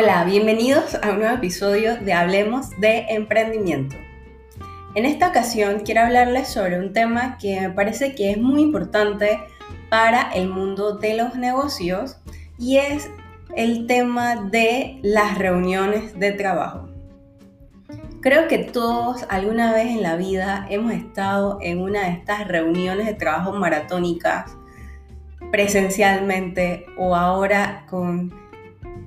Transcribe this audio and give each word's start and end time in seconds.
Hola, 0.00 0.22
bienvenidos 0.22 0.94
a 1.02 1.10
un 1.10 1.18
nuevo 1.18 1.34
episodio 1.34 1.96
de 1.96 2.12
Hablemos 2.12 2.70
de 2.78 3.06
Emprendimiento. 3.08 3.96
En 4.94 5.04
esta 5.04 5.30
ocasión 5.30 5.80
quiero 5.80 6.02
hablarles 6.02 6.46
sobre 6.46 6.78
un 6.78 6.92
tema 6.92 7.36
que 7.36 7.60
me 7.60 7.70
parece 7.70 8.14
que 8.14 8.30
es 8.30 8.38
muy 8.38 8.62
importante 8.62 9.40
para 9.90 10.30
el 10.30 10.50
mundo 10.50 10.98
de 10.98 11.16
los 11.16 11.34
negocios 11.34 12.16
y 12.60 12.76
es 12.76 13.10
el 13.56 13.88
tema 13.88 14.36
de 14.36 15.00
las 15.02 15.36
reuniones 15.36 16.16
de 16.16 16.30
trabajo. 16.30 16.88
Creo 18.20 18.46
que 18.46 18.58
todos 18.58 19.26
alguna 19.28 19.72
vez 19.72 19.86
en 19.86 20.04
la 20.04 20.14
vida 20.14 20.64
hemos 20.70 20.92
estado 20.92 21.58
en 21.60 21.80
una 21.80 22.04
de 22.04 22.12
estas 22.12 22.46
reuniones 22.46 23.04
de 23.04 23.14
trabajo 23.14 23.52
maratónicas 23.52 24.56
presencialmente 25.50 26.86
o 26.96 27.16
ahora 27.16 27.84
con 27.90 28.47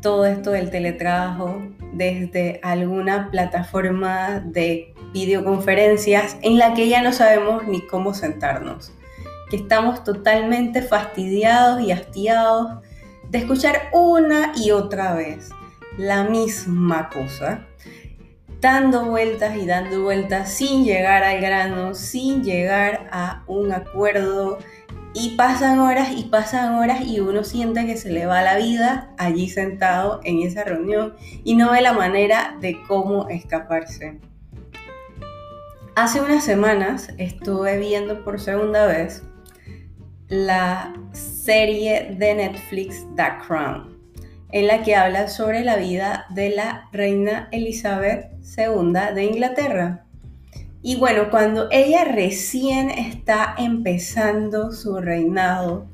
todo 0.01 0.25
esto 0.25 0.51
del 0.51 0.71
teletrabajo 0.71 1.61
desde 1.93 2.59
alguna 2.63 3.29
plataforma 3.29 4.39
de 4.39 4.93
videoconferencias 5.13 6.37
en 6.41 6.57
la 6.57 6.73
que 6.73 6.89
ya 6.89 7.01
no 7.01 7.13
sabemos 7.13 7.67
ni 7.67 7.81
cómo 7.81 8.13
sentarnos, 8.13 8.91
que 9.49 9.57
estamos 9.57 10.03
totalmente 10.03 10.81
fastidiados 10.81 11.81
y 11.81 11.91
hastiados 11.91 12.81
de 13.29 13.37
escuchar 13.37 13.89
una 13.93 14.53
y 14.55 14.71
otra 14.71 15.13
vez 15.13 15.49
la 15.97 16.23
misma 16.23 17.09
cosa, 17.09 17.65
dando 18.59 19.05
vueltas 19.05 19.55
y 19.57 19.65
dando 19.65 20.01
vueltas 20.01 20.51
sin 20.51 20.83
llegar 20.85 21.23
al 21.23 21.41
grano, 21.41 21.93
sin 21.93 22.43
llegar 22.43 23.07
a 23.11 23.43
un 23.47 23.71
acuerdo 23.71 24.57
y 25.13 25.35
pasan 25.35 25.79
horas 25.79 26.09
y 26.15 26.23
pasan 26.23 26.75
horas 26.75 27.01
y 27.05 27.19
uno 27.19 27.43
siente 27.43 27.85
que 27.85 27.97
se 27.97 28.11
le 28.11 28.25
va 28.25 28.41
la 28.41 28.57
vida 28.57 29.13
allí 29.17 29.49
sentado 29.49 30.21
en 30.23 30.41
esa 30.41 30.63
reunión 30.63 31.15
y 31.43 31.55
no 31.55 31.71
ve 31.71 31.81
la 31.81 31.93
manera 31.93 32.57
de 32.61 32.81
cómo 32.87 33.27
escaparse. 33.29 34.19
Hace 35.95 36.21
unas 36.21 36.45
semanas 36.45 37.09
estuve 37.17 37.77
viendo 37.77 38.23
por 38.23 38.39
segunda 38.39 38.85
vez 38.85 39.23
la 40.29 40.93
serie 41.11 42.15
de 42.17 42.33
Netflix 42.33 43.05
The 43.17 43.33
Crown, 43.45 43.97
en 44.53 44.67
la 44.67 44.81
que 44.83 44.95
habla 44.95 45.27
sobre 45.27 45.65
la 45.65 45.75
vida 45.75 46.25
de 46.29 46.51
la 46.51 46.87
reina 46.93 47.49
Elizabeth 47.51 48.31
II 48.57 48.93
de 49.13 49.23
Inglaterra. 49.25 50.05
Y 50.83 50.95
bueno, 50.95 51.29
cuando 51.29 51.67
ella 51.69 52.05
recién 52.05 52.89
está 52.89 53.53
empezando 53.57 54.71
su 54.71 54.97
reinado 54.99 55.85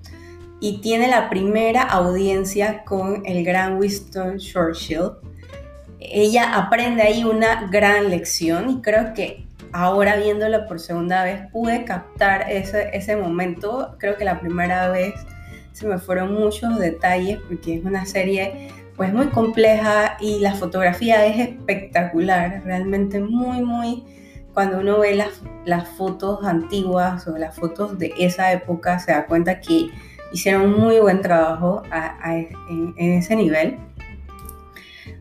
y 0.61 0.79
tiene 0.79 1.09
la 1.09 1.29
primera 1.29 1.83
audiencia 1.83 2.83
con 2.85 3.25
el 3.25 3.43
gran 3.43 3.77
Winston 3.77 4.37
Churchill, 4.37 5.11
ella 5.99 6.55
aprende 6.55 7.03
ahí 7.03 7.25
una 7.25 7.67
gran 7.69 8.09
lección 8.09 8.69
y 8.69 8.81
creo 8.81 9.13
que 9.13 9.45
ahora 9.73 10.15
viéndola 10.15 10.65
por 10.67 10.79
segunda 10.79 11.23
vez 11.25 11.41
pude 11.51 11.83
captar 11.83 12.49
ese, 12.49 12.89
ese 12.93 13.17
momento. 13.17 13.95
Creo 13.99 14.15
que 14.15 14.23
la 14.23 14.39
primera 14.39 14.89
vez 14.89 15.13
se 15.73 15.85
me 15.85 15.97
fueron 15.97 16.33
muchos 16.33 16.79
detalles 16.79 17.39
porque 17.47 17.75
es 17.75 17.83
una 17.83 18.05
serie 18.05 18.69
pues 18.95 19.13
muy 19.13 19.27
compleja 19.27 20.17
y 20.21 20.39
la 20.39 20.55
fotografía 20.55 21.25
es 21.25 21.49
espectacular, 21.49 22.63
realmente 22.63 23.19
muy, 23.19 23.61
muy 23.61 24.03
cuando 24.57 24.79
uno 24.79 24.97
ve 25.01 25.13
las, 25.13 25.43
las 25.65 25.87
fotos 25.87 26.43
antiguas 26.43 27.27
o 27.27 27.37
las 27.37 27.55
fotos 27.55 27.99
de 27.99 28.11
esa 28.17 28.51
época, 28.51 28.97
se 28.97 29.11
da 29.11 29.27
cuenta 29.27 29.59
que 29.59 29.91
hicieron 30.33 30.73
un 30.73 30.79
muy 30.79 30.99
buen 30.99 31.21
trabajo 31.21 31.83
en, 32.25 32.95
ese 32.97 33.35
nivel. 33.35 33.77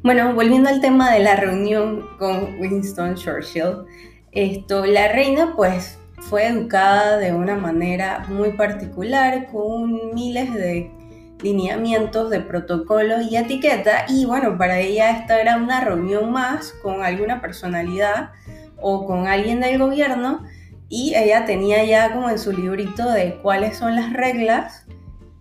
Bueno, 0.03 0.33
volviendo 0.35 0.71
al 0.71 0.81
tema 0.81 1.13
de 1.13 1.19
la 1.19 1.37
reunión 1.37 2.09
con 2.19 2.59
Winston 2.59 3.15
Churchill, 3.15 3.85
esto, 4.33 4.87
la 4.87 5.09
reina 5.09 5.53
pues 5.55 5.99
fue 6.31 6.47
educada 6.47 7.19
de 7.19 7.35
una 7.35 7.57
manera 7.57 8.25
muy 8.31 8.53
particular, 8.53 9.49
con 9.53 10.15
miles 10.15 10.55
de 10.55 10.91
lineamientos 11.43 12.31
de 12.31 12.41
protocolos 12.41 13.31
y 13.31 13.37
etiqueta, 13.37 14.07
y 14.09 14.25
bueno, 14.25 14.57
para 14.57 14.81
ella 14.81 15.11
esta 15.11 15.39
era 15.39 15.59
una 15.59 15.83
reunión 15.83 16.33
más 16.33 16.73
con 16.83 17.03
alguna 17.03 17.43
personalidad 17.43 18.31
o 18.81 19.07
con 19.07 19.27
alguien 19.27 19.61
del 19.61 19.79
gobierno 19.79 20.45
y 20.89 21.15
ella 21.17 21.45
tenía 21.45 21.85
ya 21.85 22.13
como 22.13 22.31
en 22.31 22.39
su 22.39 22.53
librito 22.53 23.11
de 23.11 23.39
cuáles 23.43 23.77
son 23.77 23.97
las 23.97 24.13
reglas, 24.13 24.87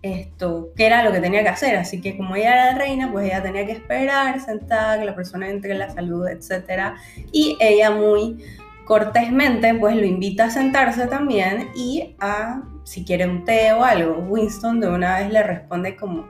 esto, 0.02 0.70
qué 0.76 0.86
era 0.86 1.04
lo 1.04 1.12
que 1.12 1.20
tenía 1.20 1.42
que 1.42 1.48
hacer. 1.48 1.76
Así 1.76 2.00
que 2.00 2.16
como 2.16 2.36
ella 2.36 2.70
era 2.70 2.78
reina, 2.78 3.10
pues 3.10 3.26
ella 3.26 3.42
tenía 3.42 3.66
que 3.66 3.72
esperar 3.72 4.40
sentada, 4.40 4.98
que 4.98 5.04
la 5.04 5.14
persona 5.14 5.48
entre 5.48 5.74
la 5.74 5.90
salud, 5.90 6.26
etc. 6.28 6.94
Y 7.32 7.56
ella 7.60 7.90
muy 7.90 8.38
cortésmente 8.84 9.74
pues 9.74 9.96
lo 9.96 10.04
invita 10.04 10.44
a 10.44 10.50
sentarse 10.50 11.06
también 11.08 11.70
y 11.74 12.14
a, 12.20 12.62
si 12.84 13.04
quiere 13.04 13.28
un 13.28 13.44
té 13.44 13.72
o 13.72 13.84
algo, 13.84 14.18
Winston 14.28 14.80
de 14.80 14.88
una 14.88 15.18
vez 15.18 15.30
le 15.30 15.42
responde 15.42 15.96
como 15.96 16.26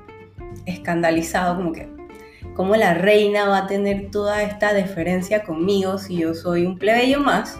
escandalizado, 0.64 1.56
como 1.56 1.72
que 1.72 1.95
cómo 2.56 2.74
la 2.76 2.94
reina 2.94 3.46
va 3.46 3.58
a 3.58 3.66
tener 3.66 4.10
toda 4.10 4.42
esta 4.42 4.72
deferencia 4.72 5.44
conmigo 5.44 5.98
si 5.98 6.18
yo 6.18 6.34
soy 6.34 6.64
un 6.64 6.78
plebeyo 6.78 7.20
más. 7.20 7.58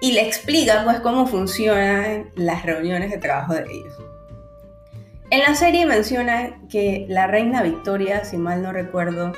Y 0.00 0.12
le 0.12 0.26
explica 0.26 0.82
pues 0.84 1.00
cómo 1.00 1.26
funcionan 1.26 2.30
las 2.34 2.64
reuniones 2.64 3.10
de 3.10 3.18
trabajo 3.18 3.54
de 3.54 3.64
ellos. 3.70 3.94
En 5.30 5.40
la 5.40 5.54
serie 5.54 5.86
menciona 5.86 6.60
que 6.70 7.06
la 7.08 7.26
reina 7.26 7.62
Victoria, 7.62 8.24
si 8.24 8.36
mal 8.36 8.62
no 8.62 8.72
recuerdo, 8.72 9.32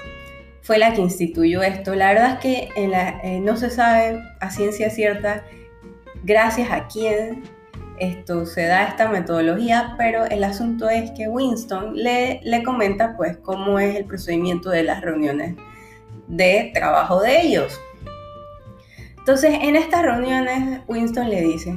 fue 0.63 0.79
la 0.79 0.93
que 0.93 1.01
instituyó 1.01 1.63
esto. 1.63 1.95
La 1.95 2.13
verdad 2.13 2.33
es 2.35 2.39
que 2.41 2.69
eh, 2.77 3.41
no 3.41 3.57
se 3.57 3.71
sabe 3.71 4.23
a 4.41 4.51
ciencia 4.51 4.91
cierta 4.91 5.45
gracias 6.25 6.71
a 6.71 6.87
quién 6.89 7.43
esto 8.01 8.47
se 8.47 8.67
da 8.67 8.85
esta 8.85 9.09
metodología, 9.09 9.95
pero 9.99 10.25
el 10.25 10.45
asunto 10.45 10.89
es 10.89 11.11
que 11.13 11.29
Winston 11.29 11.95
le, 11.95 12.41
le 12.43 12.63
comenta 12.63 13.17
pues 13.17 13.37
cómo 13.39 13.79
es 13.79 13.97
el 13.97 14.05
procedimiento 14.05 14.71
de 14.71 14.83
las 14.83 15.01
reuniones 15.01 15.57
de 16.29 16.71
trabajo 16.75 17.21
de 17.21 17.41
ellos. 17.41 17.81
Entonces, 19.19 19.59
en 19.61 19.77
estas 19.77 20.03
reuniones, 20.03 20.81
Winston 20.87 21.29
le 21.29 21.43
dice, 21.43 21.75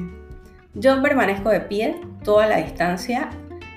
yo 0.74 1.02
permanezco 1.02 1.50
de 1.50 1.62
pie 1.62 2.00
toda 2.24 2.48
la 2.48 2.58
distancia, 2.58 3.30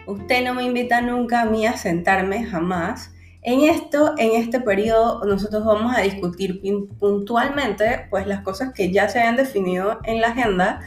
usted 0.07 0.45
no 0.45 0.55
me 0.55 0.63
invita 0.63 1.01
nunca 1.01 1.41
a 1.41 1.45
mí 1.45 1.67
a 1.67 1.77
sentarme, 1.77 2.45
jamás. 2.45 3.11
En 3.43 3.61
esto, 3.61 4.15
en 4.17 4.41
este 4.41 4.61
periodo, 4.61 5.25
nosotros 5.25 5.65
vamos 5.65 5.95
a 5.97 6.03
discutir 6.03 6.63
puntualmente 6.99 8.07
pues 8.11 8.27
las 8.27 8.41
cosas 8.41 8.73
que 8.73 8.91
ya 8.91 9.09
se 9.09 9.21
han 9.21 9.37
definido 9.37 9.99
en 10.05 10.21
la 10.21 10.29
agenda 10.29 10.81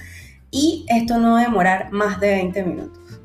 y 0.51 0.85
esto 0.89 1.17
no 1.17 1.33
va 1.33 1.41
a 1.41 1.43
demorar 1.43 1.91
más 1.91 2.19
de 2.19 2.29
20 2.31 2.63
minutos. 2.63 3.21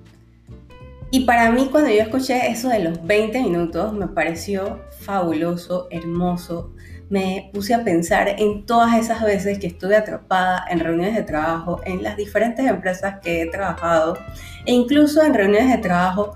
Y 1.10 1.26
para 1.26 1.50
mí 1.50 1.68
cuando 1.70 1.90
yo 1.90 2.00
escuché 2.00 2.50
eso 2.50 2.70
de 2.70 2.78
los 2.78 3.04
20 3.04 3.42
minutos 3.42 3.92
me 3.92 4.08
pareció 4.08 4.80
fabuloso, 5.00 5.86
hermoso. 5.90 6.72
Me 7.10 7.50
puse 7.52 7.74
a 7.74 7.84
pensar 7.84 8.28
en 8.38 8.64
todas 8.64 8.98
esas 8.98 9.22
veces 9.22 9.58
que 9.58 9.66
estuve 9.66 9.94
atrapada 9.94 10.64
en 10.70 10.80
reuniones 10.80 11.14
de 11.14 11.22
trabajo, 11.22 11.82
en 11.84 12.02
las 12.02 12.16
diferentes 12.16 12.66
empresas 12.66 13.16
que 13.22 13.42
he 13.42 13.46
trabajado 13.46 14.16
e 14.64 14.72
incluso 14.72 15.22
en 15.22 15.34
reuniones 15.34 15.68
de 15.68 15.82
trabajo 15.82 16.34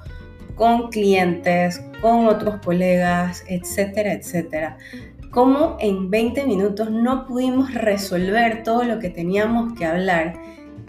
con 0.57 0.91
clientes, 0.91 1.83
con 2.03 2.27
otros 2.27 2.57
colegas, 2.63 3.45
etcétera, 3.49 4.13
etcétera. 4.13 4.77
Como 5.31 5.79
en 5.81 6.11
20 6.11 6.45
minutos 6.45 6.91
no 6.91 7.27
pudimos 7.27 7.73
resolver 7.73 8.63
todo 8.63 8.85
lo 8.85 8.99
que 8.99 9.09
teníamos 9.09 9.73
que 9.79 9.87
hablar 9.87 10.35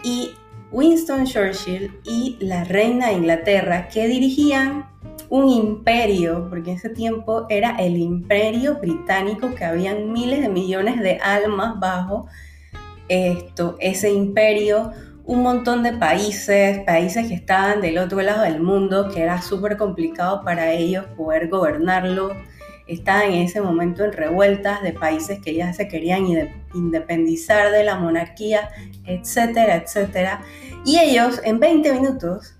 y 0.02 0.32
Winston 0.70 1.24
Churchill 1.24 1.98
y 2.04 2.36
la 2.40 2.64
reina 2.64 3.08
de 3.08 3.14
Inglaterra 3.14 3.88
que 3.88 4.06
dirigían 4.06 4.86
un 5.30 5.48
imperio, 5.48 6.46
porque 6.48 6.70
en 6.70 6.76
ese 6.76 6.90
tiempo 6.90 7.46
era 7.48 7.76
el 7.76 7.96
imperio 7.96 8.76
británico 8.76 9.54
que 9.54 9.64
habían 9.64 10.12
miles 10.12 10.40
de 10.40 10.48
millones 10.48 11.00
de 11.00 11.18
almas 11.18 11.78
bajo 11.78 12.26
esto, 13.08 13.76
ese 13.80 14.10
imperio, 14.10 14.92
un 15.24 15.42
montón 15.42 15.82
de 15.82 15.92
países, 15.92 16.78
países 16.80 17.28
que 17.28 17.34
estaban 17.34 17.80
del 17.80 17.98
otro 17.98 18.20
lado 18.22 18.42
del 18.42 18.60
mundo, 18.60 19.08
que 19.12 19.22
era 19.22 19.42
súper 19.42 19.76
complicado 19.76 20.42
para 20.42 20.72
ellos 20.72 21.06
poder 21.16 21.48
gobernarlo 21.48 22.30
estaban 22.88 23.32
en 23.32 23.42
ese 23.42 23.60
momento 23.60 24.04
en 24.04 24.12
revueltas 24.12 24.82
de 24.82 24.92
países 24.92 25.38
que 25.40 25.54
ya 25.54 25.72
se 25.72 25.86
querían 25.88 26.26
independizar 26.74 27.70
de 27.70 27.84
la 27.84 27.96
monarquía, 27.96 28.70
etcétera, 29.04 29.76
etcétera. 29.76 30.40
Y 30.84 30.98
ellos 30.98 31.40
en 31.44 31.60
20 31.60 31.92
minutos 31.92 32.56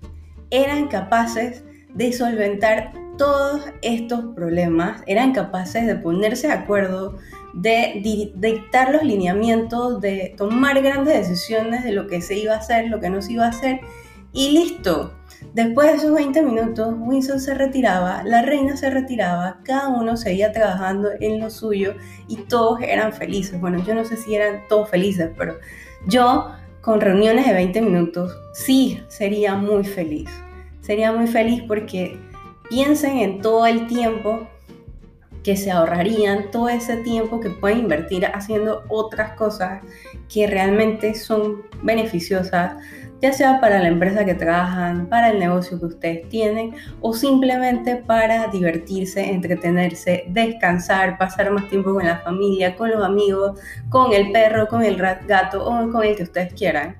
eran 0.51 0.87
capaces 0.87 1.63
de 1.93 2.13
solventar 2.13 2.93
todos 3.17 3.65
estos 3.81 4.33
problemas, 4.35 5.01
eran 5.05 5.33
capaces 5.33 5.85
de 5.85 5.95
ponerse 5.95 6.47
de 6.47 6.53
acuerdo, 6.53 7.17
de 7.53 8.31
dictar 8.35 8.93
los 8.93 9.03
lineamientos, 9.03 9.99
de 9.99 10.33
tomar 10.37 10.81
grandes 10.81 11.27
decisiones 11.27 11.83
de 11.83 11.91
lo 11.91 12.07
que 12.07 12.21
se 12.21 12.37
iba 12.37 12.53
a 12.53 12.59
hacer, 12.59 12.87
lo 12.87 12.99
que 12.99 13.09
no 13.09 13.21
se 13.21 13.33
iba 13.33 13.45
a 13.45 13.49
hacer, 13.49 13.81
y 14.31 14.51
listo. 14.51 15.18
Después 15.53 15.87
de 15.87 15.97
esos 15.97 16.13
20 16.13 16.41
minutos, 16.43 16.93
Winston 16.99 17.39
se 17.39 17.53
retiraba, 17.53 18.23
la 18.23 18.41
reina 18.41 18.75
se 18.77 18.89
retiraba, 18.89 19.59
cada 19.63 19.87
uno 19.87 20.15
seguía 20.15 20.51
trabajando 20.51 21.09
en 21.19 21.39
lo 21.39 21.49
suyo 21.49 21.95
y 22.27 22.37
todos 22.37 22.81
eran 22.81 23.13
felices. 23.13 23.59
Bueno, 23.59 23.83
yo 23.85 23.95
no 23.95 24.03
sé 24.05 24.17
si 24.17 24.35
eran 24.35 24.67
todos 24.67 24.89
felices, 24.89 25.31
pero 25.37 25.55
yo 26.07 26.51
con 26.81 27.01
reuniones 27.01 27.47
de 27.47 27.53
20 27.53 27.81
minutos 27.81 28.37
sí 28.53 29.01
sería 29.07 29.55
muy 29.55 29.83
feliz. 29.83 30.29
Sería 30.81 31.11
muy 31.11 31.27
feliz 31.27 31.63
porque 31.67 32.17
piensen 32.69 33.17
en 33.17 33.41
todo 33.41 33.65
el 33.65 33.87
tiempo 33.87 34.47
que 35.43 35.55
se 35.55 35.71
ahorrarían 35.71 36.51
todo 36.51 36.69
ese 36.69 36.97
tiempo 36.97 37.39
que 37.39 37.49
pueden 37.49 37.79
invertir 37.79 38.25
haciendo 38.25 38.83
otras 38.89 39.33
cosas 39.33 39.81
que 40.31 40.47
realmente 40.47 41.15
son 41.15 41.63
beneficiosas, 41.81 42.75
ya 43.21 43.33
sea 43.33 43.59
para 43.59 43.79
la 43.79 43.89
empresa 43.89 44.25
que 44.25 44.33
trabajan, 44.33 45.07
para 45.07 45.31
el 45.31 45.39
negocio 45.39 45.79
que 45.79 45.85
ustedes 45.87 46.29
tienen 46.29 46.73
o 47.01 47.13
simplemente 47.13 47.97
para 47.97 48.47
divertirse, 48.47 49.29
entretenerse, 49.31 50.25
descansar, 50.29 51.17
pasar 51.17 51.51
más 51.51 51.67
tiempo 51.69 51.93
con 51.93 52.05
la 52.05 52.19
familia, 52.19 52.75
con 52.75 52.91
los 52.91 53.03
amigos, 53.03 53.59
con 53.89 54.13
el 54.13 54.31
perro, 54.31 54.67
con 54.67 54.83
el 54.83 54.95
gato 54.95 55.65
o 55.65 55.91
con 55.91 56.03
el 56.03 56.15
que 56.15 56.23
ustedes 56.23 56.53
quieran. 56.53 56.97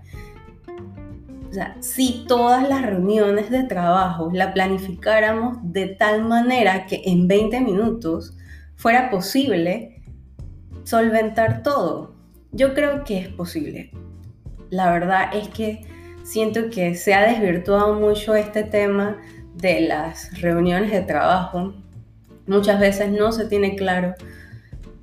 O 1.50 1.54
sea, 1.54 1.76
si 1.80 2.26
todas 2.28 2.68
las 2.68 2.84
reuniones 2.84 3.50
de 3.50 3.64
trabajo 3.64 4.30
la 4.32 4.54
planificáramos 4.54 5.58
de 5.64 5.88
tal 5.88 6.26
manera 6.26 6.86
que 6.86 7.02
en 7.06 7.28
20 7.28 7.62
minutos 7.62 8.38
fuera 8.76 9.10
posible 9.10 10.04
solventar 10.84 11.64
todo. 11.64 12.16
Yo 12.52 12.74
creo 12.74 13.04
que 13.04 13.20
es 13.20 13.28
posible. 13.30 13.92
La 14.70 14.92
verdad 14.92 15.30
es 15.34 15.50
que 15.50 15.82
siento 16.30 16.70
que 16.70 16.94
se 16.94 17.16
ha 17.16 17.26
desvirtuado 17.26 17.96
mucho 17.96 18.36
este 18.36 18.64
tema 18.64 19.18
de 19.56 19.82
las 19.82 20.40
reuniones 20.40 20.92
de 20.92 21.02
trabajo. 21.02 21.74
Muchas 22.46 22.80
veces 22.80 23.12
no 23.12 23.32
se 23.32 23.46
tiene 23.46 23.76
claro 23.76 24.14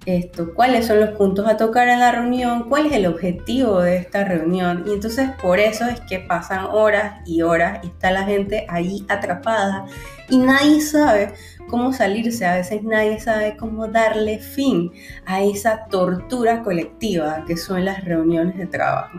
esto, 0.05 0.55
cuáles 0.55 0.87
son 0.87 1.01
los 1.01 1.11
puntos 1.11 1.49
a 1.49 1.57
tocar 1.57 1.89
en 1.89 1.99
la 1.99 2.13
reunión, 2.13 2.69
cuál 2.69 2.87
es 2.87 2.93
el 2.93 3.07
objetivo 3.07 3.81
de 3.81 3.97
esta 3.97 4.23
reunión. 4.23 4.85
Y 4.87 4.93
entonces 4.93 5.31
por 5.43 5.59
eso 5.59 5.87
es 5.87 6.01
que 6.03 6.21
pasan 6.21 6.67
horas 6.67 7.21
y 7.27 7.43
horas 7.43 7.81
y 7.83 7.89
está 7.89 8.13
la 8.13 8.23
gente 8.23 8.65
ahí 8.69 9.05
atrapada 9.09 9.85
y 10.29 10.39
nadie 10.39 10.81
sabe 10.81 11.33
cómo 11.69 11.93
salirse, 11.93 12.47
a 12.47 12.55
veces 12.55 12.85
nadie 12.85 13.19
sabe 13.19 13.57
cómo 13.57 13.89
darle 13.89 14.39
fin 14.39 14.93
a 15.25 15.43
esa 15.43 15.87
tortura 15.87 16.63
colectiva 16.63 17.45
que 17.49 17.57
son 17.57 17.85
las 17.85 18.05
reuniones 18.05 18.57
de 18.57 18.67
trabajo. 18.67 19.19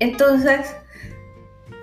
Entonces, 0.00 0.74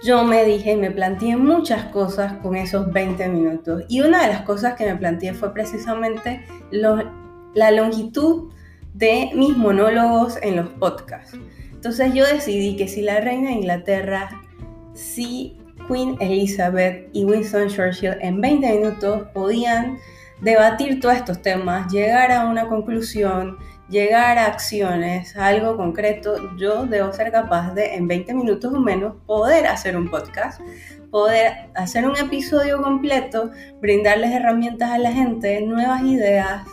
yo 0.03 0.23
me 0.23 0.43
dije, 0.43 0.75
me 0.75 0.91
planteé 0.91 1.37
muchas 1.37 1.85
cosas 1.85 2.33
con 2.41 2.55
esos 2.55 2.91
20 2.91 3.27
minutos. 3.29 3.83
Y 3.87 4.01
una 4.01 4.21
de 4.23 4.27
las 4.27 4.41
cosas 4.41 4.75
que 4.75 4.85
me 4.85 4.95
planteé 4.95 5.33
fue 5.33 5.53
precisamente 5.53 6.45
la 6.71 7.71
longitud 7.71 8.51
de 8.93 9.31
mis 9.35 9.55
monólogos 9.57 10.37
en 10.41 10.57
los 10.57 10.69
podcasts. 10.69 11.37
Entonces 11.71 12.13
yo 12.13 12.25
decidí 12.25 12.75
que 12.75 12.87
si 12.87 13.01
la 13.01 13.19
reina 13.19 13.49
de 13.49 13.55
Inglaterra, 13.55 14.29
si 14.93 15.57
Queen 15.87 16.17
Elizabeth 16.19 17.09
y 17.13 17.25
Winston 17.25 17.67
Churchill 17.67 18.17
en 18.21 18.41
20 18.41 18.79
minutos 18.79 19.27
podían 19.33 19.97
debatir 20.41 20.99
todos 20.99 21.15
estos 21.15 21.41
temas, 21.41 21.91
llegar 21.91 22.31
a 22.31 22.47
una 22.47 22.67
conclusión, 22.67 23.57
llegar 23.89 24.37
a 24.37 24.47
acciones, 24.47 25.35
a 25.35 25.47
algo 25.47 25.77
concreto, 25.77 26.55
yo 26.57 26.85
debo 26.85 27.11
ser 27.13 27.31
capaz 27.31 27.73
de 27.73 27.95
en 27.95 28.07
20 28.07 28.33
minutos 28.33 28.73
o 28.73 28.79
menos 28.79 29.15
poder 29.25 29.67
hacer 29.67 29.95
un 29.95 30.09
podcast, 30.09 30.59
poder 31.11 31.69
hacer 31.75 32.07
un 32.07 32.17
episodio 32.17 32.81
completo, 32.81 33.51
brindarles 33.81 34.31
herramientas 34.31 34.91
a 34.91 34.97
la 34.97 35.11
gente, 35.11 35.61
nuevas 35.61 36.01
ideas, 36.03 36.63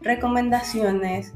recomendaciones 0.00 1.34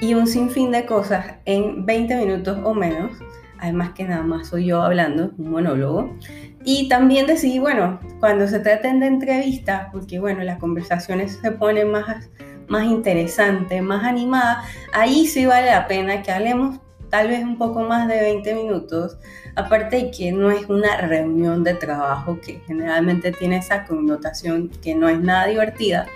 y 0.00 0.14
un 0.14 0.26
sinfín 0.26 0.70
de 0.70 0.86
cosas 0.86 1.34
en 1.44 1.84
20 1.84 2.16
minutos 2.16 2.58
o 2.64 2.74
menos. 2.74 3.12
Además 3.58 3.92
que 3.92 4.04
nada 4.04 4.22
más 4.22 4.48
soy 4.48 4.66
yo 4.66 4.82
hablando, 4.82 5.32
un 5.36 5.50
monólogo. 5.50 6.16
Y 6.64 6.88
también 6.88 7.26
decidí, 7.26 7.58
bueno, 7.58 8.00
cuando 8.18 8.46
se 8.48 8.60
traten 8.60 9.00
de 9.00 9.06
entrevistas, 9.06 9.88
porque 9.92 10.18
bueno, 10.18 10.42
las 10.42 10.58
conversaciones 10.58 11.38
se 11.42 11.52
ponen 11.52 11.90
más, 11.90 12.30
más 12.70 12.84
interesantes, 12.84 13.82
más 13.82 14.04
animadas, 14.04 14.66
ahí 14.94 15.26
sí 15.26 15.44
vale 15.44 15.66
la 15.66 15.86
pena 15.86 16.22
que 16.22 16.32
hablemos 16.32 16.80
tal 17.10 17.28
vez 17.28 17.42
un 17.42 17.58
poco 17.58 17.80
más 17.80 18.08
de 18.08 18.20
20 18.20 18.54
minutos. 18.54 19.18
Aparte 19.56 19.96
de 19.96 20.10
que 20.10 20.32
no 20.32 20.50
es 20.50 20.68
una 20.68 20.96
reunión 20.96 21.64
de 21.64 21.74
trabajo 21.74 22.38
que 22.40 22.62
generalmente 22.66 23.32
tiene 23.32 23.58
esa 23.58 23.84
connotación 23.84 24.68
que 24.68 24.94
no 24.94 25.08
es 25.08 25.20
nada 25.20 25.46
divertida 25.46 26.06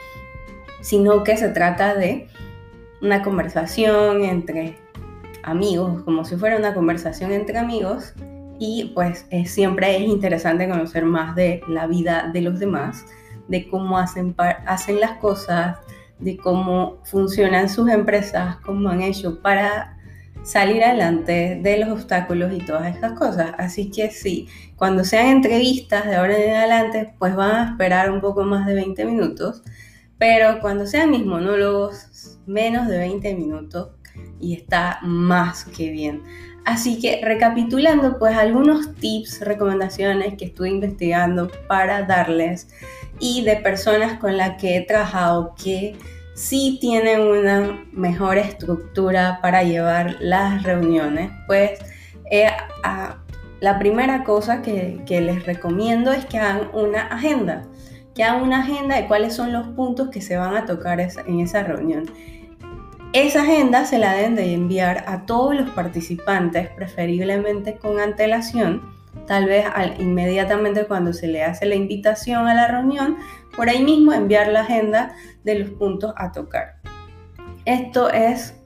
sino 0.85 1.25
que 1.25 1.39
se 1.39 1.49
trata 1.49 1.95
de 1.95 2.29
una 3.01 3.23
conversación 3.23 4.23
entre 4.23 4.77
amigos, 5.43 6.03
como 6.03 6.27
si 6.27 6.37
fuera 6.37 6.59
una 6.59 6.75
conversación 6.75 7.33
entre 7.33 7.59
amigos, 7.59 8.13
y 8.59 8.93
pues 8.95 9.27
siempre 9.47 9.97
es 9.97 10.03
interesante 10.03 10.69
conocer 10.69 11.07
más 11.07 11.35
de 11.35 11.63
la 11.69 11.87
vida 11.87 12.31
de 12.35 12.43
los 12.43 12.61
demás, 12.61 13.07
de 13.49 13.67
cómo 13.69 13.99
hacen, 13.99 14.35
hacen 14.67 15.01
las 15.01 15.13
cosas, 15.19 15.79
de 16.19 16.37
cómo 16.37 17.01
funcionan 17.05 17.69
sus 17.69 17.89
empresas, 17.91 18.57
cómo 18.65 18.89
han 18.89 19.03
hecho 19.03 19.41
para 19.43 19.99
salir 20.43 20.85
adelante 20.85 21.59
de 21.63 21.79
los 21.79 21.91
obstáculos 21.91 22.53
y 22.53 22.59
todas 22.59 22.97
esas 22.97 23.13
cosas. 23.13 23.53
Así 23.59 23.91
que 23.91 24.11
sí, 24.11 24.49
cuando 24.77 25.05
sean 25.05 25.27
entrevistas 25.29 26.07
de 26.07 26.17
ahora 26.17 26.37
en 26.37 26.55
adelante, 26.55 27.15
pues 27.19 27.35
van 27.35 27.57
a 27.57 27.71
esperar 27.71 28.11
un 28.11 28.21
poco 28.21 28.45
más 28.45 28.67
de 28.67 28.75
20 28.75 29.05
minutos 29.05 29.63
pero 30.19 30.61
cuando 30.61 30.87
sean 30.87 31.11
mis 31.11 31.27
monólogos, 31.27 32.39
menos 32.47 32.89
de 32.89 32.99
20 32.99 33.35
minutos 33.35 33.91
y 34.41 34.55
está 34.55 34.99
más 35.03 35.65
que 35.65 35.91
bien. 35.91 36.23
Así 36.65 36.99
que 36.99 37.21
recapitulando, 37.23 38.19
pues 38.19 38.37
algunos 38.37 38.95
tips, 38.95 39.43
recomendaciones 39.43 40.35
que 40.35 40.47
estuve 40.47 40.71
investigando 40.71 41.51
para 41.69 42.03
darles 42.03 42.69
y 43.21 43.45
de 43.45 43.57
personas 43.57 44.19
con 44.19 44.37
las 44.37 44.61
que 44.61 44.77
he 44.77 44.81
trabajado 44.83 45.55
que 45.63 45.97
sí 46.35 46.79
tienen 46.81 47.21
una 47.21 47.85
mejor 47.93 48.39
estructura 48.39 49.39
para 49.43 49.63
llevar 49.63 50.17
las 50.21 50.63
reuniones, 50.63 51.31
pues 51.47 51.79
eh, 52.31 52.49
la 53.61 53.79
primera 53.79 54.25
cosa 54.25 54.63
que, 54.63 55.01
que 55.07 55.21
les 55.21 55.45
recomiendo 55.45 56.13
es 56.13 56.25
que 56.25 56.39
hagan 56.39 56.71
una 56.73 57.03
agenda 57.09 57.65
que 58.15 58.23
hagan 58.23 58.43
una 58.43 58.61
agenda 58.61 58.97
de 58.97 59.07
cuáles 59.07 59.35
son 59.35 59.53
los 59.53 59.67
puntos 59.69 60.09
que 60.09 60.21
se 60.21 60.37
van 60.37 60.57
a 60.57 60.67
tocar 60.67 61.01
en 61.01 61.41
esa 61.41 61.65
reunión. 61.65 62.07
Esa 63.15 63.43
agenda 63.43 63.85
se 63.85 63.99
la 63.99 64.13
deben 64.13 64.35
de 64.35 64.55
enviar 64.55 65.05
a 65.07 65.25
todos 65.25 65.55
los 65.55 65.71
participantes, 65.71 66.69
preferiblemente 66.71 67.77
con 67.77 68.01
antelación, 68.01 68.93
tal 69.29 69.47
vez 69.47 69.67
inmediatamente 70.01 70.87
cuando 70.87 71.13
se 71.13 71.29
le 71.29 71.45
hace 71.45 71.65
la 71.65 71.77
invitación 71.77 72.49
a 72.49 72.55
la 72.55 72.67
reunión, 72.67 73.17
por 73.55 73.69
ahí 73.69 73.85
mismo 73.85 74.13
enviar 74.13 74.49
la 74.49 74.63
agenda 74.63 75.15
de 75.45 75.61
los 75.61 75.71
puntos 75.71 76.13
a 76.17 76.33
tocar. 76.33 76.81
Esto 77.67 78.11
es 78.11 78.61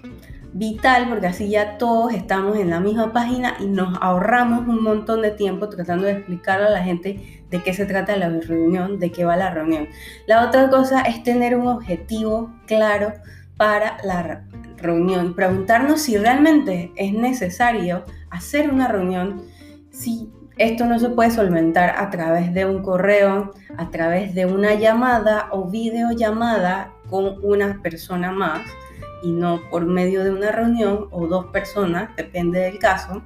vital 0.54 1.10
porque 1.10 1.26
así 1.26 1.50
ya 1.50 1.76
todos 1.76 2.14
estamos 2.14 2.56
en 2.56 2.70
la 2.70 2.80
misma 2.80 3.12
página 3.12 3.54
y 3.60 3.66
nos 3.66 3.98
ahorramos 4.00 4.66
un 4.66 4.82
montón 4.82 5.20
de 5.20 5.30
tiempo 5.30 5.68
tratando 5.68 6.06
de 6.06 6.12
explicar 6.12 6.62
a 6.62 6.70
la 6.70 6.82
gente 6.82 7.42
de 7.50 7.62
qué 7.62 7.74
se 7.74 7.84
trata 7.84 8.16
la 8.16 8.30
reunión, 8.30 8.98
de 8.98 9.12
qué 9.12 9.26
va 9.26 9.36
la 9.36 9.50
reunión. 9.50 9.88
La 10.26 10.46
otra 10.46 10.70
cosa 10.70 11.02
es 11.02 11.22
tener 11.22 11.54
un 11.54 11.68
objetivo 11.68 12.50
claro 12.66 13.12
para 13.58 13.98
la 14.04 14.46
reunión 14.78 15.26
y 15.26 15.34
preguntarnos 15.34 16.00
si 16.00 16.16
realmente 16.16 16.92
es 16.96 17.12
necesario 17.12 18.04
hacer 18.30 18.70
una 18.70 18.88
reunión, 18.88 19.42
si 19.90 20.30
esto 20.56 20.86
no 20.86 20.98
se 20.98 21.10
puede 21.10 21.30
solventar 21.30 21.90
a 21.98 22.08
través 22.10 22.54
de 22.54 22.64
un 22.64 22.82
correo, 22.82 23.52
a 23.76 23.90
través 23.90 24.34
de 24.34 24.46
una 24.46 24.74
llamada 24.74 25.48
o 25.50 25.68
videollamada 25.68 26.94
con 27.10 27.44
una 27.44 27.80
persona 27.82 28.32
más 28.32 28.62
y 29.22 29.32
no 29.32 29.60
por 29.70 29.84
medio 29.84 30.24
de 30.24 30.30
una 30.30 30.50
reunión 30.50 31.08
o 31.10 31.26
dos 31.26 31.46
personas, 31.46 32.14
depende 32.16 32.60
del 32.60 32.78
caso, 32.78 33.22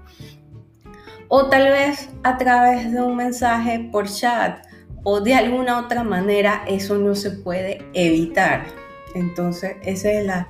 o 1.28 1.48
tal 1.48 1.70
vez 1.70 2.10
a 2.22 2.36
través 2.36 2.92
de 2.92 3.00
un 3.00 3.16
mensaje 3.16 3.88
por 3.92 4.08
chat 4.08 4.66
o 5.04 5.20
de 5.20 5.34
alguna 5.34 5.78
otra 5.78 6.04
manera, 6.04 6.62
eso 6.66 6.98
no 6.98 7.14
se 7.14 7.30
puede 7.30 7.84
evitar. 7.94 8.81
Entonces, 9.14 9.76
ese 9.83 10.19
es 10.19 10.26
la, 10.26 10.49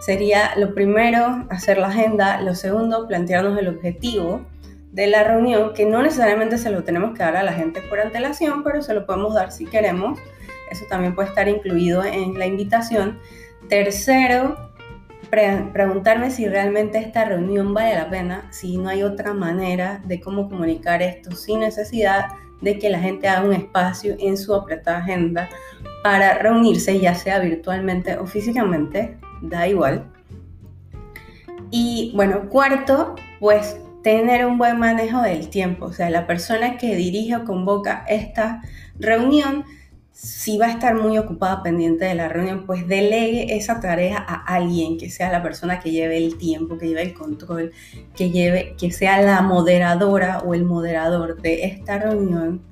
sería 0.00 0.56
lo 0.56 0.74
primero, 0.74 1.46
hacer 1.50 1.78
la 1.78 1.88
agenda, 1.88 2.40
lo 2.40 2.54
segundo, 2.54 3.06
plantearnos 3.06 3.58
el 3.58 3.68
objetivo 3.68 4.44
de 4.92 5.08
la 5.08 5.24
reunión, 5.24 5.74
que 5.74 5.86
no 5.86 6.02
necesariamente 6.02 6.56
se 6.56 6.70
lo 6.70 6.84
tenemos 6.84 7.14
que 7.14 7.24
dar 7.24 7.36
a 7.36 7.42
la 7.42 7.52
gente 7.52 7.80
por 7.82 7.98
antelación, 7.98 8.62
pero 8.62 8.80
se 8.82 8.94
lo 8.94 9.06
podemos 9.06 9.34
dar 9.34 9.50
si 9.50 9.66
queremos. 9.66 10.18
Eso 10.70 10.84
también 10.88 11.14
puede 11.14 11.28
estar 11.28 11.48
incluido 11.48 12.04
en 12.04 12.38
la 12.38 12.46
invitación. 12.46 13.18
Tercero, 13.68 14.56
preguntarme 15.72 16.30
si 16.30 16.46
realmente 16.46 16.98
esta 16.98 17.24
reunión 17.24 17.74
vale 17.74 17.94
la 17.94 18.08
pena, 18.08 18.46
si 18.52 18.78
no 18.78 18.88
hay 18.88 19.02
otra 19.02 19.34
manera 19.34 20.00
de 20.04 20.20
cómo 20.20 20.48
comunicar 20.48 21.02
esto 21.02 21.32
sin 21.32 21.60
necesidad 21.60 22.26
de 22.64 22.78
que 22.78 22.90
la 22.90 22.98
gente 22.98 23.28
haga 23.28 23.46
un 23.46 23.52
espacio 23.52 24.16
en 24.18 24.36
su 24.36 24.54
apretada 24.54 24.98
agenda 24.98 25.48
para 26.02 26.38
reunirse, 26.38 26.98
ya 26.98 27.14
sea 27.14 27.38
virtualmente 27.38 28.16
o 28.16 28.26
físicamente, 28.26 29.16
da 29.42 29.68
igual. 29.68 30.10
Y 31.70 32.12
bueno, 32.14 32.48
cuarto, 32.48 33.14
pues 33.40 33.78
tener 34.02 34.44
un 34.44 34.58
buen 34.58 34.78
manejo 34.78 35.22
del 35.22 35.48
tiempo, 35.48 35.86
o 35.86 35.92
sea, 35.92 36.10
la 36.10 36.26
persona 36.26 36.76
que 36.76 36.94
dirige 36.94 37.36
o 37.36 37.44
convoca 37.44 38.04
esta 38.06 38.60
reunión, 38.98 39.64
si 40.14 40.58
va 40.58 40.66
a 40.66 40.70
estar 40.70 40.94
muy 40.94 41.18
ocupada 41.18 41.60
pendiente 41.64 42.04
de 42.04 42.14
la 42.14 42.28
reunión, 42.28 42.66
pues 42.66 42.86
delegue 42.86 43.56
esa 43.56 43.80
tarea 43.80 44.16
a 44.16 44.54
alguien 44.54 44.96
que 44.96 45.10
sea 45.10 45.30
la 45.32 45.42
persona 45.42 45.80
que 45.80 45.90
lleve 45.90 46.16
el 46.16 46.38
tiempo, 46.38 46.78
que 46.78 46.86
lleve 46.86 47.02
el 47.02 47.14
control, 47.14 47.72
que 48.14 48.30
lleve, 48.30 48.76
que 48.78 48.92
sea 48.92 49.20
la 49.20 49.42
moderadora 49.42 50.38
o 50.38 50.54
el 50.54 50.64
moderador 50.64 51.42
de 51.42 51.64
esta 51.64 51.98
reunión. 51.98 52.62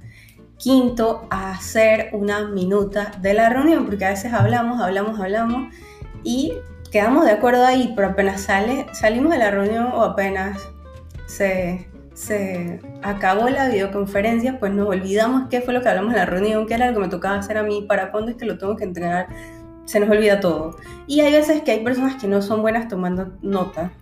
Quinto, 0.57 1.27
hacer 1.31 2.11
una 2.13 2.47
minuta 2.47 3.11
de 3.21 3.35
la 3.35 3.49
reunión, 3.49 3.87
porque 3.87 4.05
a 4.05 4.11
veces 4.11 4.33
hablamos, 4.33 4.81
hablamos, 4.81 5.19
hablamos 5.19 5.75
y 6.23 6.53
quedamos 6.93 7.25
de 7.25 7.33
acuerdo 7.33 7.67
ahí, 7.67 7.93
pero 7.97 8.11
apenas 8.11 8.43
sale, 8.43 8.87
salimos 8.93 9.33
de 9.33 9.39
la 9.39 9.51
reunión 9.51 9.87
o 9.87 10.05
apenas 10.05 10.61
se, 11.27 11.89
se 12.15 12.81
acabó 13.03 13.49
la 13.49 13.69
videoconferencia, 13.69 14.59
pues 14.59 14.73
nos 14.73 14.89
olvidamos 14.89 15.49
qué 15.49 15.61
fue 15.61 15.75
lo 15.75 15.83
que 15.83 15.89
hablamos 15.89 16.13
en 16.13 16.19
la 16.19 16.27
reunión, 16.27 16.67
qué 16.67 16.75
era 16.75 16.89
lo 16.89 16.95
que 16.95 17.01
me 17.01 17.09
tocaba 17.09 17.39
hacer 17.39 17.59
a 17.59 17.63
mí, 17.63 17.85
para 17.89 18.11
cuándo 18.11 18.31
es 18.31 18.37
que 18.37 18.45
lo 18.45 18.59
tengo 18.59 18.77
que 18.77 18.85
entregar, 18.85 19.29
se 19.85 20.01
nos 20.01 20.11
olvida 20.11 20.41
todo. 20.41 20.77
Y 21.07 21.21
hay 21.21 21.33
veces 21.33 21.63
que 21.63 21.73
hay 21.73 21.85
personas 21.85 22.21
que 22.21 22.29
no 22.29 22.43
son 22.43 22.63
buenas 22.63 22.89
tomando 22.89 23.33
nota. 23.43 23.93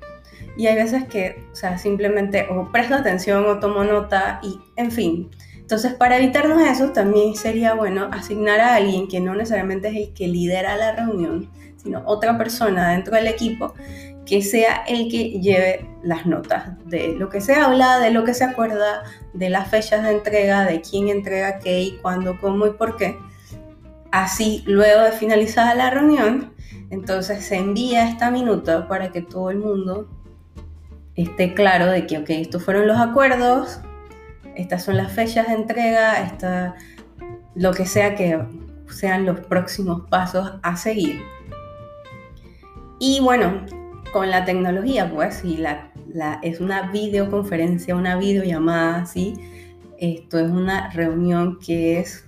Y 0.56 0.66
hay 0.66 0.74
veces 0.74 1.04
que, 1.04 1.44
o 1.52 1.54
sea, 1.54 1.78
simplemente 1.78 2.46
o 2.50 2.70
presto 2.70 2.94
atención 2.94 3.46
o 3.46 3.60
tomo 3.60 3.84
nota 3.84 4.40
y, 4.42 4.58
en 4.76 4.90
fin. 4.90 5.30
Entonces, 5.56 5.94
para 5.94 6.18
evitarnos 6.18 6.60
eso, 6.62 6.90
también 6.90 7.36
sería 7.36 7.74
bueno 7.74 8.08
asignar 8.12 8.60
a 8.60 8.74
alguien 8.74 9.06
que 9.06 9.20
no 9.20 9.34
necesariamente 9.34 9.88
es 9.88 10.08
el 10.08 10.14
que 10.14 10.26
lidera 10.26 10.76
la 10.76 10.92
reunión, 10.92 11.48
sino 11.76 12.02
otra 12.04 12.36
persona 12.36 12.90
dentro 12.90 13.14
del 13.14 13.28
equipo 13.28 13.74
que 14.26 14.42
sea 14.42 14.84
el 14.86 15.10
que 15.10 15.40
lleve 15.40 15.86
las 16.02 16.26
notas 16.26 16.70
de 16.86 17.14
lo 17.16 17.28
que 17.28 17.40
se 17.40 17.54
habla, 17.54 17.98
de 17.98 18.10
lo 18.10 18.24
que 18.24 18.34
se 18.34 18.44
acuerda, 18.44 19.02
de 19.32 19.50
las 19.50 19.68
fechas 19.68 20.04
de 20.04 20.12
entrega, 20.12 20.64
de 20.64 20.80
quién 20.80 21.08
entrega 21.08 21.58
qué 21.58 21.80
y 21.80 21.98
cuándo, 21.98 22.38
cómo 22.40 22.66
y 22.66 22.70
por 22.70 22.96
qué. 22.96 23.18
Así, 24.12 24.62
luego 24.66 25.02
de 25.02 25.12
finalizada 25.12 25.74
la 25.74 25.90
reunión, 25.90 26.52
entonces 26.90 27.44
se 27.44 27.56
envía 27.56 28.08
esta 28.08 28.30
minuta 28.30 28.88
para 28.88 29.10
que 29.10 29.22
todo 29.22 29.50
el 29.50 29.58
mundo 29.58 30.08
esté 31.14 31.54
claro 31.54 31.86
de 31.86 32.06
que, 32.06 32.18
ok, 32.18 32.30
estos 32.30 32.64
fueron 32.64 32.86
los 32.86 32.98
acuerdos, 32.98 33.80
estas 34.56 34.84
son 34.84 34.96
las 34.96 35.12
fechas 35.12 35.48
de 35.48 35.54
entrega, 35.54 36.22
esta, 36.22 36.74
lo 37.54 37.72
que 37.72 37.86
sea 37.86 38.14
que 38.14 38.40
sean 38.88 39.24
los 39.24 39.40
próximos 39.40 40.02
pasos 40.08 40.52
a 40.62 40.76
seguir. 40.76 41.22
Y 42.98 43.20
bueno, 43.20 43.64
con 44.12 44.30
la 44.30 44.44
tecnología, 44.44 45.10
pues, 45.10 45.44
y 45.44 45.62
es 46.42 46.60
una 46.60 46.90
videoconferencia, 46.90 47.94
una 47.96 48.16
videollamada, 48.16 49.06
¿sí? 49.06 49.34
Esto 49.98 50.38
es 50.38 50.50
una 50.50 50.90
reunión 50.90 51.58
que 51.58 52.00
es 52.00 52.24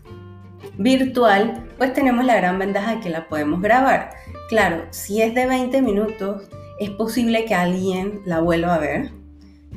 virtual, 0.79 1.65
pues 1.79 1.93
tenemos 1.93 2.25
la 2.25 2.37
gran 2.37 2.59
ventaja 2.59 2.97
de 2.97 3.01
que 3.01 3.11
la 3.11 3.29
podemos 3.29 3.61
grabar. 3.61 4.11
Claro, 4.49 4.85
si 4.91 5.23
es 5.23 5.35
de 5.35 5.47
20 5.47 5.83
minutos, 5.83 6.49
es 6.79 6.91
posible 6.91 7.45
que 7.45 7.55
alguien 7.55 8.21
la 8.25 8.41
vuelva 8.41 8.75
a 8.75 8.79
ver. 8.79 9.11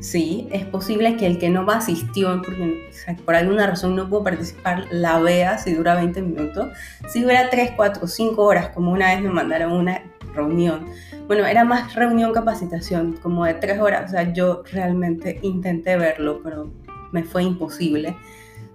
Sí, 0.02 0.50
es 0.52 0.66
posible 0.66 1.16
que 1.16 1.26
el 1.26 1.40
que 1.40 1.50
no 1.50 1.66
asistió, 1.72 2.42
porque 2.42 2.90
por 3.24 3.34
alguna 3.36 3.66
razón 3.66 3.96
no 3.96 4.10
pudo 4.10 4.26
participar, 4.26 4.88
la 4.92 5.20
vea 5.20 5.58
si 5.58 5.74
dura 5.74 5.96
20 5.96 6.22
minutos. 6.22 6.68
Si 7.08 7.22
dura 7.22 7.50
3, 7.50 7.72
4, 7.78 8.06
5 8.06 8.44
horas, 8.44 8.70
como 8.70 8.92
una 8.92 9.14
vez 9.14 9.24
me 9.24 9.30
mandaron 9.30 9.72
una 9.72 10.02
reunión 10.36 10.86
bueno, 11.28 11.46
era 11.46 11.64
más 11.64 11.96
reunión 11.96 12.34
capacitación, 12.34 13.14
como 13.14 13.46
de 13.46 13.56
tres 13.56 13.80
horas. 13.80 14.10
O 14.10 14.12
sea, 14.12 14.32
yo 14.32 14.64
realmente 14.72 15.40
intenté 15.42 15.98
verlo, 15.98 16.42
pero 16.44 16.72
me 17.12 17.24
fue 17.24 17.44
imposible. 17.44 18.16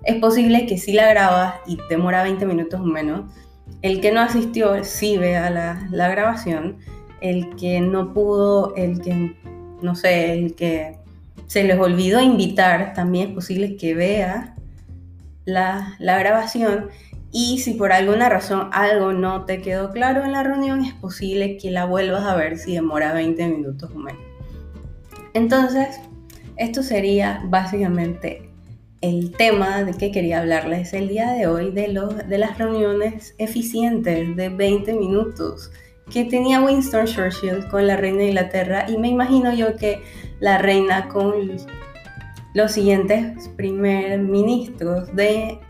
Es 0.04 0.16
posible 0.16 0.66
que 0.66 0.78
si 0.78 0.92
la 0.92 1.08
grabas 1.08 1.54
y 1.66 1.78
demora 1.88 2.22
20 2.22 2.46
minutos 2.46 2.80
o 2.80 2.84
menos, 2.84 3.30
el 3.82 4.00
que 4.00 4.10
no 4.10 4.20
asistió 4.20 4.82
sí 4.82 5.16
vea 5.16 5.48
la, 5.50 5.86
la 5.92 6.08
grabación, 6.08 6.78
el 7.20 7.54
que 7.56 7.80
no 7.80 8.12
pudo, 8.12 8.74
el 8.76 9.00
que, 9.00 9.36
no 9.80 9.94
sé, 9.94 10.32
el 10.32 10.54
que 10.54 10.98
se 11.46 11.62
les 11.64 11.78
olvidó 11.78 12.20
invitar, 12.20 12.94
también 12.94 13.28
es 13.28 13.34
posible 13.34 13.76
que 13.76 13.94
vea 13.94 14.56
la, 15.44 15.94
la 15.98 16.18
grabación 16.18 16.88
y 17.32 17.58
si 17.58 17.74
por 17.74 17.92
alguna 17.92 18.28
razón 18.28 18.68
algo 18.72 19.12
no 19.12 19.44
te 19.44 19.60
quedó 19.60 19.92
claro 19.92 20.24
en 20.24 20.32
la 20.32 20.42
reunión, 20.42 20.84
es 20.84 20.94
posible 20.94 21.56
que 21.56 21.70
la 21.70 21.84
vuelvas 21.84 22.24
a 22.24 22.34
ver 22.34 22.58
si 22.58 22.74
demora 22.74 23.12
20 23.12 23.48
minutos 23.48 23.90
o 23.94 23.98
menos. 23.98 24.22
Entonces, 25.32 26.00
esto 26.56 26.82
sería 26.82 27.40
básicamente 27.44 28.50
el 29.00 29.32
tema 29.32 29.84
de 29.84 29.94
que 29.94 30.10
quería 30.10 30.40
hablarles 30.40 30.92
el 30.92 31.08
día 31.08 31.32
de 31.32 31.46
hoy 31.46 31.70
de, 31.70 31.88
los, 31.88 32.28
de 32.28 32.38
las 32.38 32.58
reuniones 32.58 33.34
eficientes 33.38 34.36
de 34.36 34.48
20 34.50 34.92
minutos 34.94 35.70
que 36.12 36.24
tenía 36.24 36.60
Winston 36.60 37.06
Churchill 37.06 37.66
con 37.70 37.86
la 37.86 37.96
reina 37.96 38.18
de 38.18 38.28
Inglaterra 38.28 38.86
y 38.88 38.98
me 38.98 39.08
imagino 39.08 39.54
yo 39.54 39.76
que 39.76 40.02
la 40.40 40.58
reina 40.58 41.08
con 41.08 41.56
los 42.52 42.72
siguientes 42.72 43.48
primer 43.56 44.18
ministros 44.18 45.14
de 45.14 45.60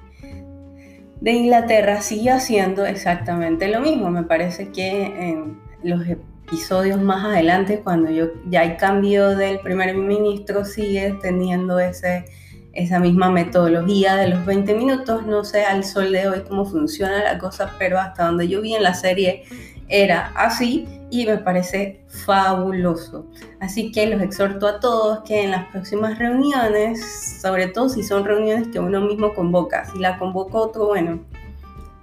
de 1.21 1.33
Inglaterra 1.33 2.01
sigue 2.01 2.31
haciendo 2.31 2.87
exactamente 2.87 3.69
lo 3.69 3.81
mismo. 3.81 4.11
Me 4.11 4.23
parece 4.23 4.71
que 4.71 5.05
en 5.05 5.61
los 5.83 6.07
episodios 6.07 7.01
más 7.01 7.25
adelante, 7.25 7.81
cuando 7.81 8.11
yo, 8.11 8.29
ya 8.49 8.63
hay 8.63 8.77
cambio 8.77 9.37
del 9.37 9.61
primer 9.61 9.95
ministro, 9.95 10.65
sigue 10.65 11.17
teniendo 11.21 11.79
ese, 11.79 12.25
esa 12.73 12.99
misma 12.99 13.31
metodología 13.31 14.17
de 14.17 14.29
los 14.29 14.47
20 14.47 14.75
minutos. 14.75 15.27
No 15.27 15.45
sé 15.45 15.65
al 15.65 15.85
sol 15.85 16.11
de 16.11 16.29
hoy 16.29 16.43
cómo 16.49 16.65
funciona 16.65 17.23
la 17.23 17.39
cosa, 17.39 17.75
pero 17.79 17.99
hasta 17.99 18.25
donde 18.25 18.49
yo 18.49 18.63
vi 18.63 18.75
en 18.75 18.83
la 18.83 18.95
serie 18.95 19.45
era 19.91 20.33
así 20.37 20.89
y 21.11 21.27
me 21.27 21.39
parece 21.39 22.01
fabuloso. 22.07 23.27
Así 23.59 23.93
que 23.93 24.07
los 24.07 24.23
exhorto 24.23 24.67
a 24.67 24.81
todos 24.81 25.21
que 25.25 25.43
en 25.43 25.51
las 25.51 25.67
próximas 25.67 26.19
reuniones, 26.19 27.39
sobre 27.43 27.67
todo 27.67 27.89
si 27.89 28.03
son 28.03 28.25
reuniones 28.25 28.69
que 28.69 28.79
uno 28.79 29.01
mismo 29.01 29.35
convoca, 29.35 29.85
si 29.87 29.99
la 29.99 30.19
convoca 30.19 30.59
otro, 30.59 30.87
bueno, 30.87 31.21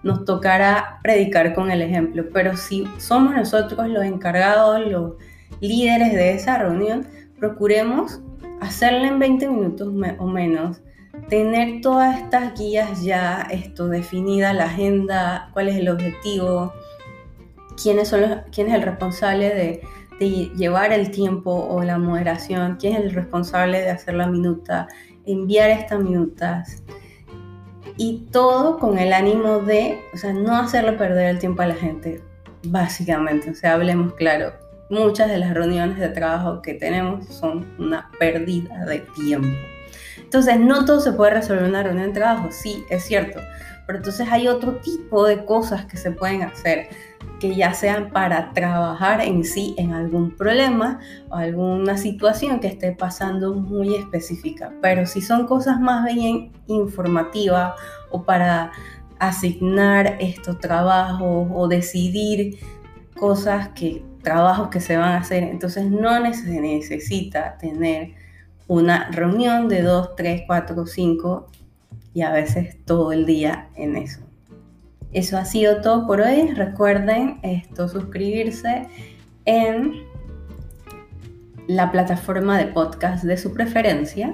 nos 0.04 0.26
tocará 0.26 1.00
predicar 1.02 1.54
con 1.56 1.72
el 1.72 1.82
ejemplo, 1.82 2.26
pero 2.34 2.56
si 2.56 2.86
somos 2.98 3.34
nosotros 3.34 3.88
los 3.88 4.04
encargados, 4.04 4.86
los 4.86 5.14
líderes 5.62 6.14
de 6.14 6.34
esa 6.34 6.58
reunión, 6.58 7.08
procuremos 7.40 8.20
hacerla 8.62 9.08
en 9.08 9.20
20 9.20 9.50
minutos 9.50 9.88
o 10.20 10.28
menos, 10.28 10.82
tener 11.30 11.82
todas 11.82 12.20
estas 12.20 12.58
guías 12.58 13.04
ya 13.04 13.48
esto 13.50 13.88
definida, 13.88 14.54
la 14.54 14.66
agenda, 14.66 15.50
cuál 15.54 15.70
es 15.70 15.76
el 15.76 15.90
objetivo, 15.90 16.74
quiénes 17.82 18.10
son 18.10 18.22
los, 18.22 18.32
quién 18.52 18.68
es 18.68 18.76
el 18.76 18.82
responsable 18.82 19.54
de, 19.54 19.82
llevar 20.20 20.94
el 20.94 21.12
tiempo 21.12 21.52
o 21.52 21.84
la 21.84 22.00
moderación, 22.00 22.78
quién 22.80 22.94
es 22.94 23.02
el 23.02 23.14
responsable 23.14 23.82
de 23.82 23.92
hacer 23.92 24.16
la 24.16 24.26
minuta, 24.26 24.88
enviar 25.28 25.70
estas 25.70 26.00
minutas. 26.00 26.82
Y 27.98 28.28
todo 28.32 28.80
con 28.80 28.98
el 28.98 29.14
ánimo 29.14 29.60
de, 29.60 30.00
o 30.14 30.18
sea, 30.18 30.34
no 30.34 30.56
hacerle 30.56 30.94
perder 30.94 31.30
el 31.30 31.40
tiempo 31.40 31.62
a 31.62 31.68
la 31.68 31.76
gente, 31.76 32.24
básicamente. 32.64 33.52
O 33.52 33.56
sea, 33.56 33.74
hablemos 33.74 34.14
claro, 34.16 34.54
muchas 34.90 35.30
de 35.30 35.38
las 35.38 35.54
reuniones 35.54 36.00
de 36.00 36.10
trabajo 36.10 36.64
que 36.64 36.74
tenemos 36.74 37.28
son 37.28 37.68
una 37.78 38.10
pérdida 38.20 38.86
de 38.86 39.00
tiempo. 39.16 39.56
Entonces, 40.18 40.60
no 40.60 40.84
todo 40.86 41.00
se 41.00 41.12
puede 41.12 41.36
resolver 41.36 41.64
en 41.64 41.70
una 41.70 41.84
reunión 41.84 42.08
de 42.08 42.20
trabajo, 42.20 42.50
sí, 42.52 42.84
es 42.90 43.04
cierto, 43.06 43.40
pero 43.88 44.00
entonces 44.00 44.28
hay 44.30 44.50
otro 44.50 44.76
tipo 44.76 45.26
de 45.26 45.46
cosas 45.46 45.86
que 45.86 45.96
se 45.96 46.12
pueden 46.12 46.44
hacer 46.44 46.90
que 47.40 47.56
ya 47.56 47.74
sean 47.74 48.10
para 48.12 48.52
trabajar 48.52 49.22
en 49.22 49.46
sí 49.46 49.76
en 49.78 49.94
algún 49.94 50.36
problema 50.36 51.00
o 51.30 51.36
alguna 51.36 51.98
situación 51.98 52.60
que 52.60 52.68
esté 52.68 52.92
pasando 52.92 53.54
muy 53.54 53.96
específica. 53.96 54.74
Pero 54.82 55.06
si 55.06 55.22
son 55.22 55.48
cosas 55.48 55.80
más 55.80 56.06
bien 56.14 56.52
informativas 56.68 57.74
o 58.12 58.24
para 58.24 58.72
asignar 59.20 60.18
estos 60.20 60.60
trabajos 60.60 61.48
o 61.54 61.68
decidir 61.68 62.60
cosas 63.18 63.70
que 63.70 64.04
trabajos 64.22 64.68
que 64.70 64.82
se 64.82 64.98
van 64.98 65.14
a 65.14 65.18
hacer, 65.20 65.44
entonces 65.44 65.90
no 65.90 66.12
se 66.34 66.60
necesita 66.60 67.58
tener 67.58 68.14
una 68.68 69.10
reunión 69.12 69.70
de 69.70 69.82
2, 69.82 70.16
3, 70.18 70.42
4, 70.46 70.86
5 70.86 71.48
y 72.18 72.24
a 72.24 72.32
veces 72.32 72.84
todo 72.84 73.12
el 73.12 73.28
día 73.28 73.70
en 73.76 73.96
eso. 73.96 74.22
Eso 75.14 75.38
ha 75.38 75.46
sido 75.46 75.82
todo 75.82 76.08
por 76.08 76.20
hoy. 76.20 76.52
Recuerden 76.52 77.38
esto, 77.44 77.88
suscribirse 77.88 78.88
en 79.46 80.02
la 81.68 81.92
plataforma 81.92 82.58
de 82.58 82.66
podcast 82.74 83.24
de 83.24 83.38
su 83.38 83.54
preferencia. 83.54 84.34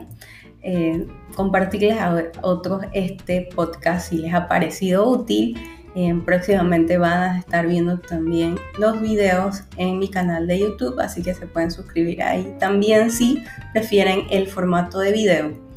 Eh, 0.61 1.05
compartirles 1.35 1.99
a 1.99 2.23
otros 2.41 2.85
este 2.93 3.49
podcast 3.53 4.11
si 4.11 4.19
les 4.19 4.33
ha 4.33 4.47
parecido 4.47 5.05
útil. 5.05 5.59
Eh, 5.93 6.17
próximamente 6.25 6.97
van 6.97 7.21
a 7.21 7.39
estar 7.39 7.67
viendo 7.67 7.99
también 7.99 8.55
los 8.79 9.01
videos 9.01 9.63
en 9.75 9.99
mi 9.99 10.07
canal 10.07 10.47
de 10.47 10.59
YouTube, 10.59 11.01
así 11.01 11.21
que 11.21 11.33
se 11.33 11.47
pueden 11.47 11.69
suscribir 11.69 12.23
ahí 12.23 12.55
también 12.61 13.11
si 13.11 13.43
prefieren 13.73 14.21
el 14.29 14.47
formato 14.47 14.99
de 14.99 15.11
video. 15.11 15.72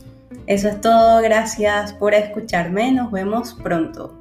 Eso 0.47 0.68
es 0.68 0.80
todo, 0.80 1.21
gracias 1.23 1.92
por 1.92 2.14
escucharme, 2.14 2.92
nos 2.92 3.11
vemos 3.11 3.54
pronto. 3.54 4.15